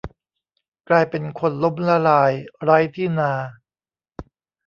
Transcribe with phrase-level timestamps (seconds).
[0.89, 2.31] กลายเป็นคนล้มละลาย
[2.63, 3.33] ไร้ที่นา